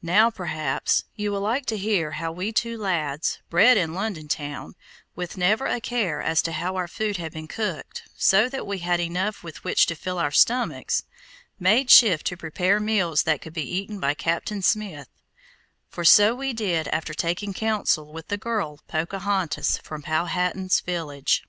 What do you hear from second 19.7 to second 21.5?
from Powhatan's village.